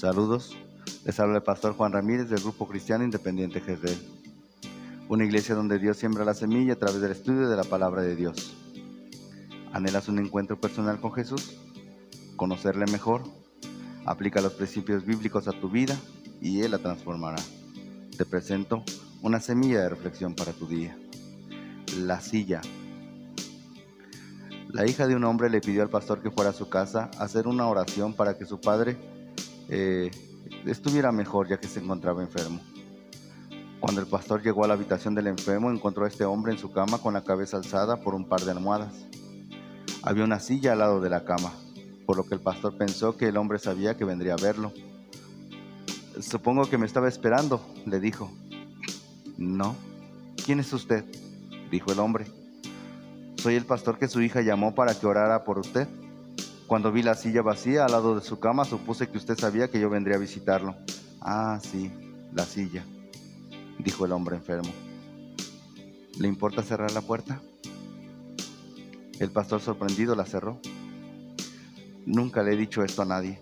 [0.00, 0.56] Saludos,
[1.04, 3.98] les habla el pastor Juan Ramírez del Grupo Cristiano Independiente Jezreel,
[5.10, 8.16] una iglesia donde Dios siembra la semilla a través del estudio de la palabra de
[8.16, 8.56] Dios.
[9.74, 11.54] ¿Anhelas un encuentro personal con Jesús?
[12.36, 13.24] ¿Conocerle mejor?
[14.06, 15.98] Aplica los principios bíblicos a tu vida
[16.40, 17.42] y Él la transformará.
[18.16, 18.82] Te presento
[19.20, 20.96] una semilla de reflexión para tu día.
[21.98, 22.62] La silla.
[24.70, 27.24] La hija de un hombre le pidió al pastor que fuera a su casa a
[27.24, 29.19] hacer una oración para que su padre
[29.70, 30.10] eh,
[30.66, 32.60] estuviera mejor ya que se encontraba enfermo.
[33.78, 36.70] Cuando el pastor llegó a la habitación del enfermo, encontró a este hombre en su
[36.70, 38.92] cama con la cabeza alzada por un par de almohadas.
[40.02, 41.52] Había una silla al lado de la cama,
[42.04, 44.72] por lo que el pastor pensó que el hombre sabía que vendría a verlo.
[46.20, 48.30] Supongo que me estaba esperando, le dijo.
[49.38, 49.76] No.
[50.44, 51.04] ¿Quién es usted?
[51.70, 52.26] dijo el hombre.
[53.36, 55.88] Soy el pastor que su hija llamó para que orara por usted.
[56.70, 59.80] Cuando vi la silla vacía al lado de su cama, supuse que usted sabía que
[59.80, 60.76] yo vendría a visitarlo.
[61.20, 61.90] Ah, sí,
[62.32, 62.84] la silla,
[63.80, 64.70] dijo el hombre enfermo.
[66.16, 67.40] ¿Le importa cerrar la puerta?
[69.18, 70.60] El pastor sorprendido la cerró.
[72.06, 73.40] Nunca le he dicho esto a nadie,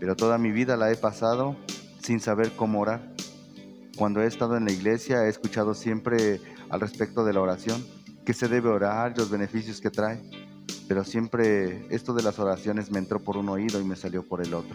[0.00, 1.54] pero toda mi vida la he pasado
[2.02, 3.14] sin saber cómo orar.
[3.96, 7.86] Cuando he estado en la iglesia he escuchado siempre al respecto de la oración,
[8.26, 10.39] que se debe orar los beneficios que trae
[10.90, 14.44] pero siempre esto de las oraciones me entró por un oído y me salió por
[14.44, 14.74] el otro,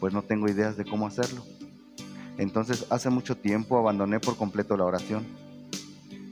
[0.00, 1.44] pues no tengo ideas de cómo hacerlo.
[2.38, 5.26] Entonces hace mucho tiempo abandoné por completo la oración.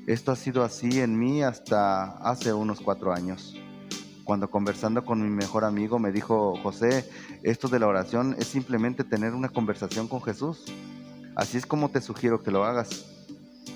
[0.06, 3.54] Esto ha sido así en mí hasta hace unos cuatro años.
[4.24, 7.06] Cuando conversando con mi mejor amigo me dijo, José,
[7.42, 10.64] esto de la oración es simplemente tener una conversación con Jesús.
[11.36, 13.04] Así es como te sugiero que lo hagas.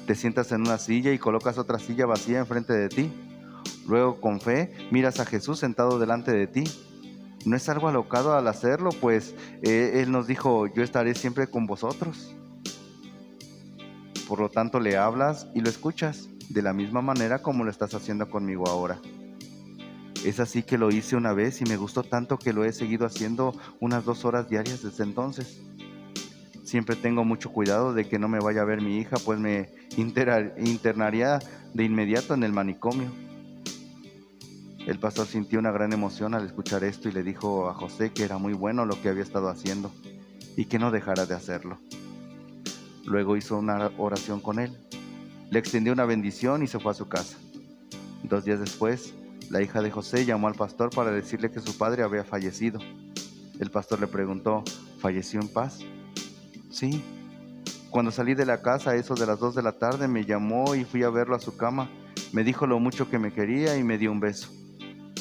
[0.06, 3.12] Te sientas en una silla y colocas otra silla vacía enfrente de ti
[3.86, 6.64] Luego con fe miras a Jesús sentado delante de ti.
[7.44, 11.66] No es algo alocado al hacerlo, pues eh, Él nos dijo, yo estaré siempre con
[11.66, 12.34] vosotros.
[14.26, 17.94] Por lo tanto le hablas y lo escuchas, de la misma manera como lo estás
[17.94, 18.98] haciendo conmigo ahora.
[20.24, 23.06] Es así que lo hice una vez y me gustó tanto que lo he seguido
[23.06, 25.60] haciendo unas dos horas diarias desde entonces.
[26.64, 29.70] Siempre tengo mucho cuidado de que no me vaya a ver mi hija, pues me
[29.96, 31.38] internaría
[31.74, 33.25] de inmediato en el manicomio.
[34.86, 38.22] El pastor sintió una gran emoción al escuchar esto y le dijo a José que
[38.22, 39.90] era muy bueno lo que había estado haciendo
[40.56, 41.78] y que no dejara de hacerlo.
[43.04, 44.78] Luego hizo una oración con él,
[45.50, 47.36] le extendió una bendición y se fue a su casa.
[48.22, 49.12] Dos días después,
[49.50, 52.78] la hija de José llamó al pastor para decirle que su padre había fallecido.
[53.58, 54.62] El pastor le preguntó,
[55.00, 55.80] ¿falleció en paz?
[56.70, 57.02] Sí.
[57.90, 60.76] Cuando salí de la casa, a eso de las dos de la tarde, me llamó
[60.76, 61.90] y fui a verlo a su cama.
[62.32, 64.48] Me dijo lo mucho que me quería y me dio un beso.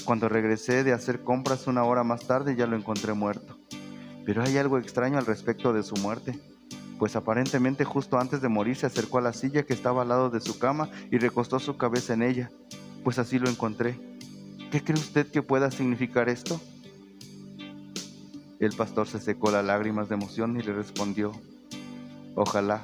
[0.06, 3.58] Cuando regresé de hacer compras una hora más tarde ya lo encontré muerto.
[4.24, 6.40] Pero hay algo extraño al respecto de su muerte,
[7.00, 10.30] pues aparentemente justo antes de morir se acercó a la silla que estaba al lado
[10.30, 12.52] de su cama y recostó su cabeza en ella,
[13.04, 14.00] pues así lo encontré.
[14.72, 16.62] ¿Qué cree usted que pueda significar esto?
[18.60, 21.32] El pastor se secó las lágrimas de emoción y le respondió,
[22.36, 22.84] ojalá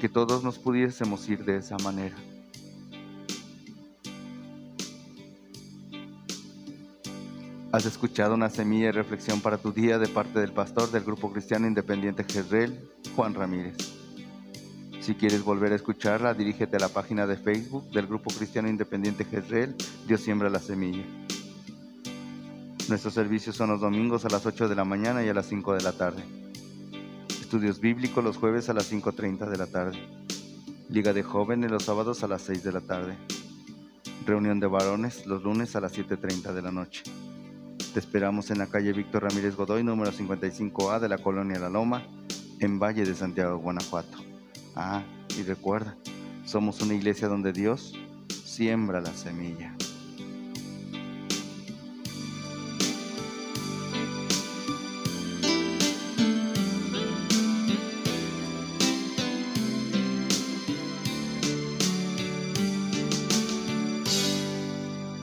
[0.00, 2.16] que todos nos pudiésemos ir de esa manera.
[7.70, 11.30] Has escuchado una semilla de reflexión para tu día de parte del pastor del Grupo
[11.30, 13.76] Cristiano Independiente Jezreel, Juan Ramírez.
[15.00, 19.26] Si quieres volver a escucharla, dirígete a la página de Facebook del Grupo Cristiano Independiente
[19.26, 19.76] Jezreel,
[20.06, 21.04] Dios siembra la semilla.
[22.88, 25.74] Nuestros servicios son los domingos a las 8 de la mañana y a las 5
[25.74, 26.24] de la tarde.
[27.28, 29.98] Estudios bíblicos los jueves a las 5.30 de la tarde.
[30.88, 33.18] Liga de jóvenes los sábados a las 6 de la tarde.
[34.24, 37.02] Reunión de varones los lunes a las 7.30 de la noche.
[37.92, 42.02] Te esperamos en la calle Víctor Ramírez Godoy, número 55A de la colonia La Loma,
[42.60, 44.18] en Valle de Santiago, Guanajuato.
[44.76, 45.02] Ah,
[45.38, 45.96] y recuerda,
[46.44, 47.94] somos una iglesia donde Dios
[48.44, 49.74] siembra la semilla.